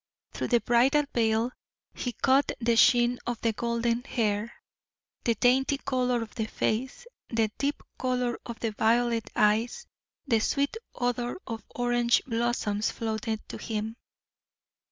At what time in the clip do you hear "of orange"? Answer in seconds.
11.45-12.23